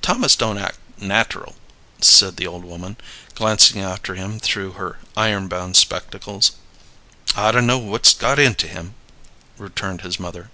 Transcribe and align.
"Thomas 0.00 0.34
don't 0.34 0.56
act 0.56 0.78
nateral," 1.02 1.54
said 2.00 2.38
the 2.38 2.46
old 2.46 2.64
woman, 2.64 2.96
glancing 3.34 3.82
after 3.82 4.14
him 4.14 4.40
through 4.40 4.72
her 4.72 4.98
iron 5.14 5.48
bound 5.48 5.76
spectacles. 5.76 6.52
"I 7.36 7.52
dun'no' 7.52 7.76
what's 7.76 8.14
got 8.14 8.38
into 8.38 8.68
him," 8.68 8.94
returned 9.58 10.00
his 10.00 10.18
mother. 10.18 10.50